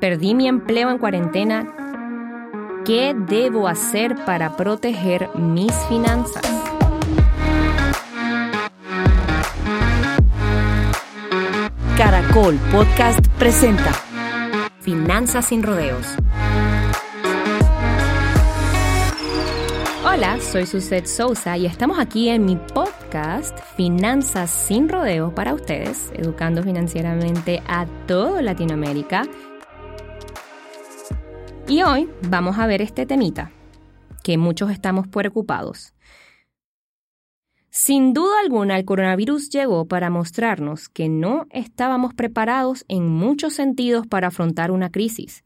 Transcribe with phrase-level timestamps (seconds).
[0.00, 1.74] Perdí mi empleo en cuarentena.
[2.84, 6.44] ¿Qué debo hacer para proteger mis finanzas?
[11.96, 13.92] Caracol Podcast presenta
[14.80, 16.06] Finanzas sin rodeos.
[20.04, 26.12] Hola, soy Suset Sousa y estamos aquí en mi podcast Finanzas sin rodeos para ustedes,
[26.14, 29.24] educando financieramente a toda Latinoamérica
[31.68, 33.52] y hoy vamos a ver este temita,
[34.24, 35.92] que muchos estamos preocupados.
[37.68, 44.06] Sin duda alguna, el coronavirus llegó para mostrarnos que no estábamos preparados en muchos sentidos
[44.06, 45.44] para afrontar una crisis.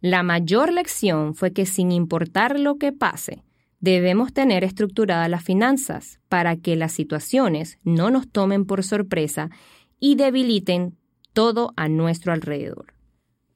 [0.00, 3.44] La mayor lección fue que sin importar lo que pase,
[3.78, 9.50] debemos tener estructuradas las finanzas para que las situaciones no nos tomen por sorpresa
[10.00, 10.96] y debiliten
[11.32, 12.99] todo a nuestro alrededor.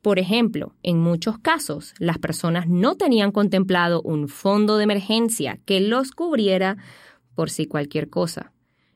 [0.04, 5.80] Por ejemplo, en muchos casos, las personas no tenían contemplado un fondo de emergencia que
[5.80, 6.76] los cubriera
[7.34, 8.52] por si cualquier cosa.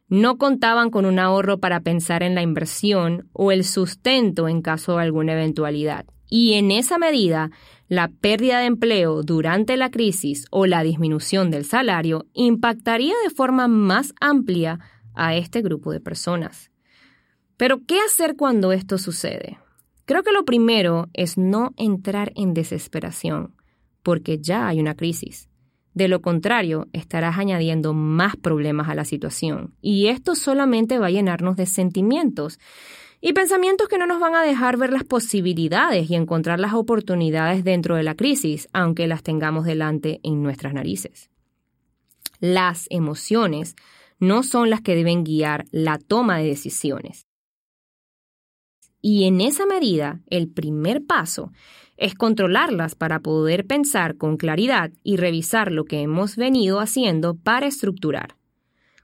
[0.08, 4.96] No contaban con un ahorro para pensar en la inversión o el sustento en caso
[4.96, 6.04] de alguna eventualidad.
[6.28, 7.52] Y en esa medida,
[7.88, 13.66] la pérdida de empleo durante la crisis o la disminución del salario impactaría de forma
[13.66, 14.78] más amplia
[15.14, 16.70] a este grupo de personas.
[17.56, 19.56] Pero, ¿qué hacer cuando esto sucede?
[20.08, 23.54] Creo que lo primero es no entrar en desesperación,
[24.02, 25.50] porque ya hay una crisis.
[25.92, 31.10] De lo contrario, estarás añadiendo más problemas a la situación, y esto solamente va a
[31.10, 32.58] llenarnos de sentimientos
[33.20, 37.62] y pensamientos que no nos van a dejar ver las posibilidades y encontrar las oportunidades
[37.62, 41.28] dentro de la crisis, aunque las tengamos delante en nuestras narices.
[42.40, 43.76] Las emociones
[44.20, 47.27] no son las que deben guiar la toma de decisiones.
[49.00, 51.52] Y en esa medida, el primer paso
[51.96, 57.66] es controlarlas para poder pensar con claridad y revisar lo que hemos venido haciendo para
[57.66, 58.36] estructurar.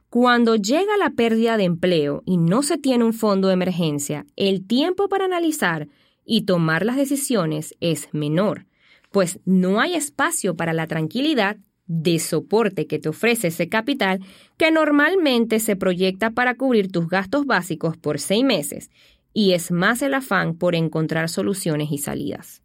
[0.09, 4.65] Cuando llega la pérdida de empleo y no se tiene un fondo de emergencia, el
[4.65, 5.89] tiempo para analizar
[6.25, 8.67] y tomar las decisiones es menor,
[9.11, 14.21] pues no hay espacio para la tranquilidad de soporte que te ofrece ese capital
[14.57, 18.91] que normalmente se proyecta para cubrir tus gastos básicos por seis meses
[19.35, 22.63] y es más el afán por encontrar soluciones y salidas.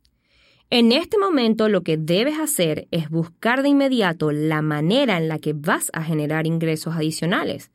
[0.70, 5.40] En este momento lo que debes hacer es buscar de inmediato la manera en la
[5.40, 7.72] que vas a generar ingresos adicionales.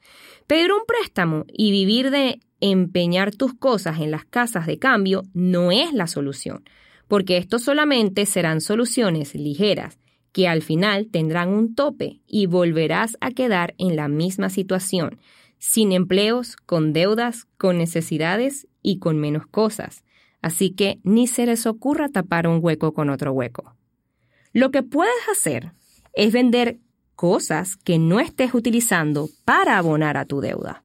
[0.46, 5.72] Pedir un préstamo y vivir de empeñar tus cosas en las casas de cambio no
[5.72, 6.62] es la solución,
[7.08, 9.98] porque esto solamente serán soluciones ligeras
[10.30, 15.18] que al final tendrán un tope y volverás a quedar en la misma situación,
[15.58, 20.04] sin empleos, con deudas, con necesidades y con menos cosas,
[20.40, 23.74] así que ni se les ocurra tapar un hueco con otro hueco.
[24.52, 25.72] Lo que puedes hacer
[26.12, 26.78] es vender
[27.16, 30.84] cosas que no estés utilizando para abonar a tu deuda.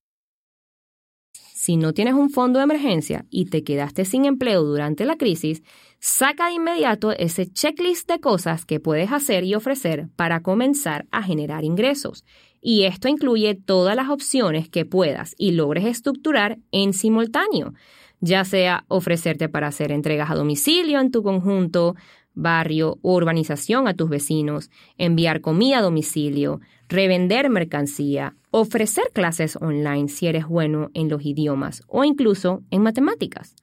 [1.54, 5.62] Si no tienes un fondo de emergencia y te quedaste sin empleo durante la crisis,
[6.00, 11.22] saca de inmediato ese checklist de cosas que puedes hacer y ofrecer para comenzar a
[11.22, 12.24] generar ingresos.
[12.62, 17.74] Y esto incluye todas las opciones que puedas y logres estructurar en simultáneo,
[18.20, 21.96] ya sea ofrecerte para hacer entregas a domicilio en tu conjunto,
[22.34, 30.08] barrio o urbanización a tus vecinos, enviar comida a domicilio, revender mercancía, ofrecer clases online
[30.08, 33.56] si eres bueno en los idiomas o incluso en matemáticas.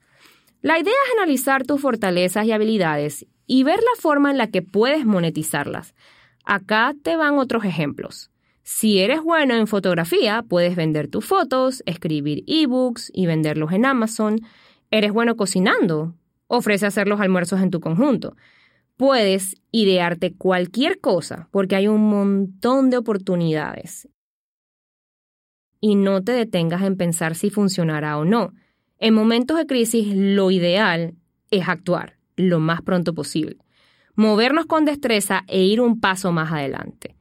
[0.61, 4.61] La idea es analizar tus fortalezas y habilidades y ver la forma en la que
[4.61, 5.93] puedes monetizarlas.
[6.43, 8.31] Acá te van otros ejemplos.
[8.69, 14.41] Si eres bueno en fotografía, puedes vender tus fotos, escribir ebooks y venderlos en Amazon.
[14.91, 16.15] Eres bueno cocinando,
[16.47, 18.35] ofrece hacer los almuerzos en tu conjunto.
[18.97, 24.09] Puedes idearte cualquier cosa porque hay un montón de oportunidades.
[25.79, 28.51] Y no te detengas en pensar si funcionará o no.
[28.97, 31.15] En momentos de crisis lo ideal
[31.51, 33.55] es actuar lo más pronto posible,
[34.15, 37.16] movernos con destreza e ir un paso más adelante.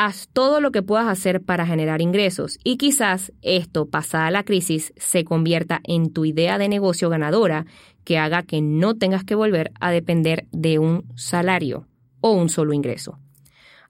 [0.00, 4.92] Haz todo lo que puedas hacer para generar ingresos y quizás esto, pasada la crisis,
[4.96, 7.66] se convierta en tu idea de negocio ganadora
[8.04, 11.88] que haga que no tengas que volver a depender de un salario
[12.20, 13.18] o un solo ingreso.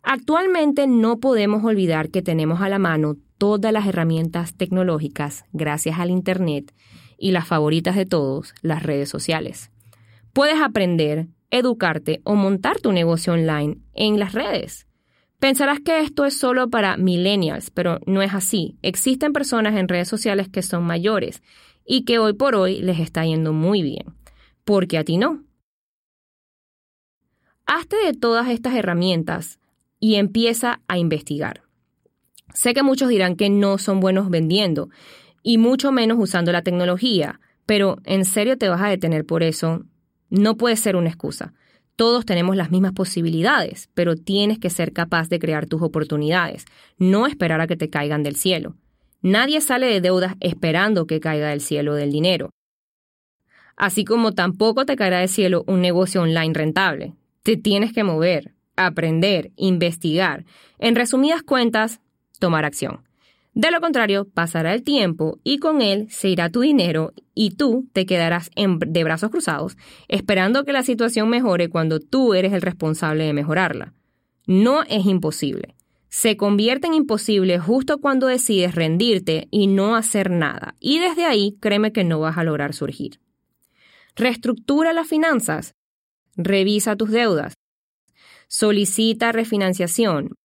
[0.03, 6.09] Actualmente no podemos olvidar que tenemos a la mano todas las herramientas tecnológicas gracias al
[6.09, 6.75] Internet
[7.19, 9.71] y las favoritas de todos, las redes sociales.
[10.33, 14.88] Puedes aprender, educarte o montar tu negocio online en las redes.
[15.39, 18.77] Pensarás que esto es solo para millennials, pero no es así.
[18.83, 21.43] Existen personas en redes sociales que son mayores
[21.87, 24.15] y que hoy por hoy les está yendo muy bien.
[24.65, 25.45] Porque a ti no.
[27.67, 29.61] Hazte de todas estas herramientas
[30.01, 31.63] y empieza a investigar.
[32.53, 34.89] Sé que muchos dirán que no son buenos vendiendo
[35.43, 39.85] y mucho menos usando la tecnología, pero ¿en serio te vas a detener por eso?
[40.31, 41.55] No puede ser una excusa.
[41.99, 46.65] Todos tenemos las mismas posibilidades, pero tienes que ser capaz de crear tus oportunidades,
[46.97, 48.77] no esperar a que te caigan del cielo.
[49.21, 52.51] Nadie sale de deudas esperando que caiga del cielo del dinero.
[53.77, 57.17] Así como tampoco te caerá del cielo un negocio online rentable.
[57.43, 60.45] Te tienes que mover, aprender, investigar.
[60.79, 62.01] En resumidas cuentas,
[62.39, 63.08] tomar acción.
[63.59, 67.89] De lo contrario, pasará el tiempo y con él se irá tu dinero y tú
[67.93, 69.77] te quedarás de brazos cruzados
[70.07, 73.95] esperando que la situación mejore cuando tú eres el responsable de mejorarla.
[74.47, 75.75] No es imposible.
[76.09, 80.77] Se convierte en imposible justo cuando decides rendirte y no hacer nada.
[80.79, 83.19] Y desde ahí créeme que no vas a lograr surgir.
[84.15, 85.75] Reestructura las finanzas.
[86.37, 87.55] Revisa tus deudas.
[88.47, 90.38] Solicita refinanciación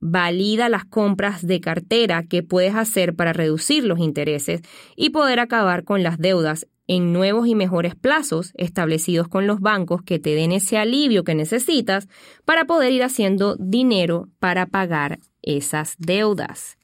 [0.00, 4.62] valida las compras de cartera que puedes hacer para reducir los intereses
[4.96, 10.02] y poder acabar con las deudas en nuevos y mejores plazos establecidos con los bancos
[10.02, 12.08] que te den ese alivio que necesitas
[12.44, 16.78] para poder ir haciendo dinero para pagar esas deudas.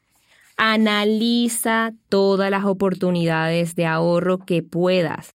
[0.57, 5.35] Analiza todas las oportunidades de ahorro que puedas.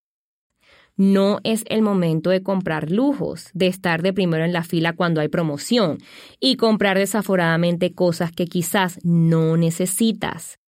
[1.00, 5.22] No es el momento de comprar lujos, de estar de primero en la fila cuando
[5.22, 5.98] hay promoción
[6.42, 10.60] y comprar desaforadamente cosas que quizás no necesitas.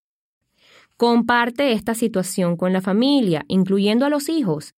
[0.96, 4.74] Comparte esta situación con la familia, incluyendo a los hijos,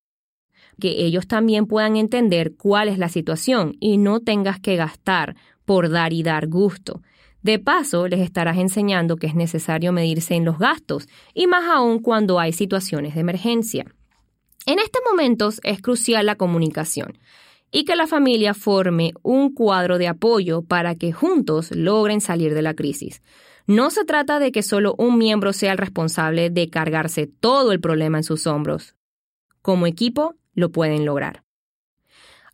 [0.80, 5.88] que ellos también puedan entender cuál es la situación y no tengas que gastar por
[5.88, 7.00] dar y dar gusto.
[7.42, 12.00] De paso, les estarás enseñando que es necesario medirse en los gastos, y más aún
[12.00, 13.84] cuando hay situaciones de emergencia.
[14.66, 17.18] En estos momentos es crucial la comunicación
[17.70, 22.62] y que la familia forme un cuadro de apoyo para que juntos logren salir de
[22.62, 23.22] la crisis.
[23.66, 27.80] No se trata de que solo un miembro sea el responsable de cargarse todo el
[27.80, 28.94] problema en sus hombros.
[29.60, 31.44] Como equipo, lo pueden lograr.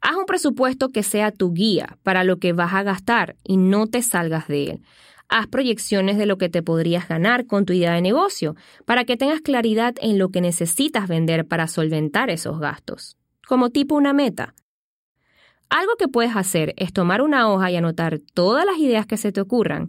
[0.01, 3.87] Haz un presupuesto que sea tu guía para lo que vas a gastar y no
[3.87, 4.83] te salgas de él.
[5.33, 9.17] Haz proyecciones de lo que te podrías ganar con tu idea de negocio para que
[9.17, 13.17] tengas claridad en lo que necesitas vender para solventar esos gastos,
[13.47, 14.55] como tipo una meta.
[15.69, 19.31] Algo que puedes hacer es tomar una hoja y anotar todas las ideas que se
[19.31, 19.87] te ocurran,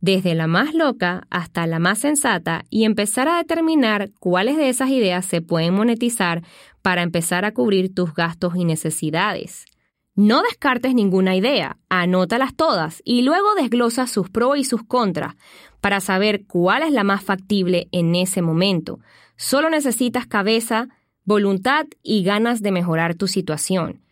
[0.00, 4.88] desde la más loca hasta la más sensata, y empezar a determinar cuáles de esas
[4.88, 6.42] ideas se pueden monetizar
[6.80, 9.66] para empezar a cubrir tus gastos y necesidades.
[10.14, 15.36] No descartes ninguna idea, anótalas todas y luego desglosa sus pros y sus contras
[15.80, 19.00] para saber cuál es la más factible en ese momento.
[19.36, 20.88] Solo necesitas cabeza,
[21.24, 24.02] voluntad y ganas de mejorar tu situación.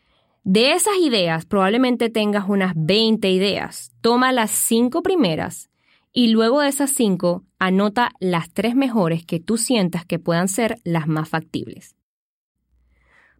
[0.42, 3.92] De esas ideas probablemente tengas unas 20 ideas.
[4.00, 5.68] Toma las cinco primeras
[6.14, 10.78] y luego de esas cinco anota las tres mejores que tú sientas que puedan ser
[10.82, 11.94] las más factibles.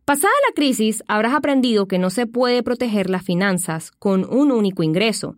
[0.05, 4.83] Pasada la crisis, habrás aprendido que no se puede proteger las finanzas con un único
[4.83, 5.37] ingreso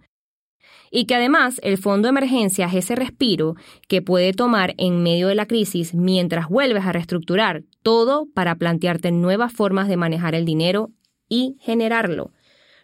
[0.93, 3.57] y que además el fondo de emergencia es ese respiro
[3.89, 9.11] que puede tomar en medio de la crisis mientras vuelves a reestructurar todo para plantearte
[9.11, 10.91] nuevas formas de manejar el dinero
[11.29, 12.33] y generarlo.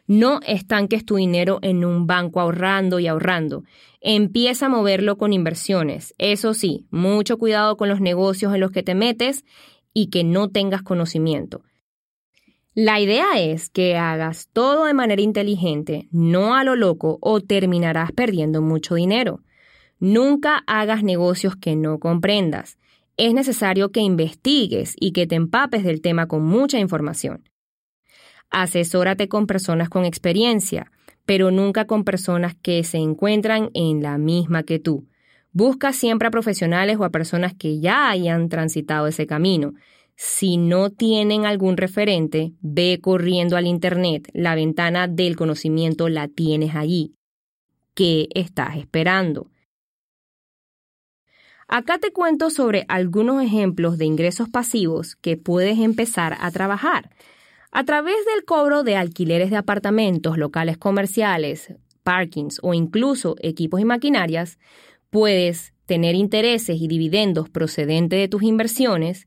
[0.06, 3.64] No estanques tu dinero en un banco ahorrando y ahorrando.
[4.00, 6.14] Empieza a moverlo con inversiones.
[6.16, 9.44] Eso sí, mucho cuidado con los negocios en los que te metes
[9.92, 11.62] y que no tengas conocimiento.
[12.74, 18.12] La idea es que hagas todo de manera inteligente, no a lo loco, o terminarás
[18.12, 19.40] perdiendo mucho dinero.
[19.98, 22.78] Nunca hagas negocios que no comprendas.
[23.16, 27.48] Es necesario que investigues y que te empapes del tema con mucha información.
[28.48, 30.92] Asesórate con personas con experiencia,
[31.26, 35.08] pero nunca con personas que se encuentran en la misma que tú.
[35.52, 39.74] Busca siempre a profesionales o a personas que ya hayan transitado ese camino
[40.20, 44.28] si no tienen algún referente, ve corriendo al Internet.
[44.32, 47.14] La ventana del conocimiento la tienes allí.
[47.94, 49.48] ¿Qué estás esperando?
[51.68, 57.10] Acá te cuento sobre algunos ejemplos de ingresos pasivos que puedes empezar a trabajar.
[57.70, 63.84] A través del cobro de alquileres de apartamentos, locales comerciales, parkings o incluso equipos y
[63.84, 64.58] maquinarias,
[65.10, 69.26] puedes tener intereses y dividendos procedentes de tus inversiones,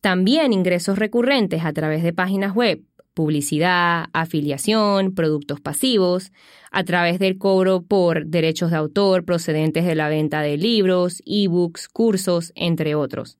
[0.00, 2.82] también ingresos recurrentes a través de páginas web,
[3.14, 6.32] publicidad, afiliación, productos pasivos,
[6.70, 11.88] a través del cobro por derechos de autor procedentes de la venta de libros, ebooks,
[11.88, 13.38] cursos, entre otros.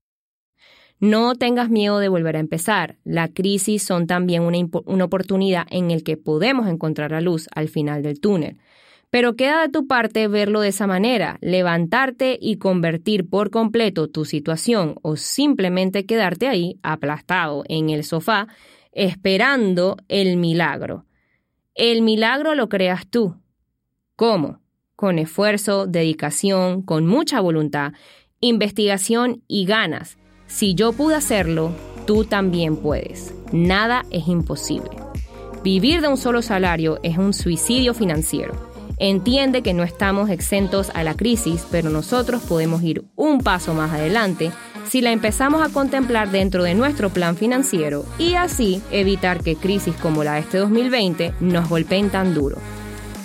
[0.99, 2.99] No tengas miedo de volver a empezar.
[3.05, 7.69] La crisis son también una, una oportunidad en el que podemos encontrar la luz al
[7.69, 8.59] final del túnel.
[9.11, 14.25] Pero queda de tu parte verlo de esa manera, levantarte y convertir por completo tu
[14.25, 18.47] situación o simplemente quedarte ahí aplastado en el sofá
[18.93, 21.07] esperando el milagro.
[21.75, 23.37] El milagro lo creas tú.
[24.17, 24.61] ¿Cómo?
[24.97, 27.93] Con esfuerzo, dedicación, con mucha voluntad,
[28.41, 30.19] investigación y ganas.
[30.47, 31.73] Si yo pude hacerlo,
[32.07, 33.35] tú también puedes.
[33.53, 34.91] Nada es imposible.
[35.63, 38.70] Vivir de un solo salario es un suicidio financiero.
[39.03, 43.93] Entiende que no estamos exentos a la crisis, pero nosotros podemos ir un paso más
[43.93, 44.53] adelante
[44.87, 49.97] si la empezamos a contemplar dentro de nuestro plan financiero y así evitar que crisis
[49.97, 52.59] como la de este 2020 nos golpeen tan duro.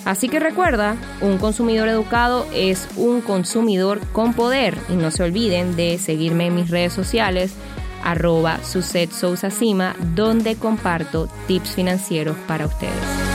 [0.05, 5.75] Así que recuerda, un consumidor educado es un consumidor con poder y no se olviden
[5.75, 7.53] de seguirme en mis redes sociales
[8.01, 8.61] arroba
[10.15, 13.34] donde comparto tips financieros para ustedes.